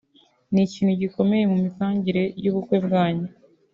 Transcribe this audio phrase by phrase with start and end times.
[0.53, 3.27] )ni ikintu gikomeye mum mipangire yy’ubukwe bwanyu